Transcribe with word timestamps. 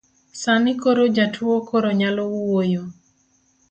Sani 0.41 0.73
koro 0.83 1.03
jatuo 1.15 1.55
koro 1.69 1.89
nyalo 1.99 2.23
wuoyo 2.33 2.83